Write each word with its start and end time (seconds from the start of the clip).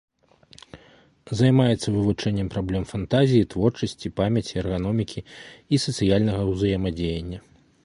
Займаецца 1.41 1.87
вывучэннем 1.97 2.47
праблем 2.55 2.83
фантазіі, 2.93 3.49
творчасці, 3.53 4.13
памяці, 4.21 4.57
эрганомікі 4.63 5.19
і 5.25 5.75
сацыяльнага 5.87 6.41
ўзаемадзеяння. 6.51 7.39